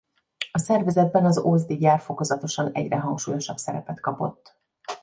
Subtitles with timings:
[0.51, 4.57] A szervezetben az ózdi gyár fokozatosan egyre hangsúlyosabb szerepet kapott.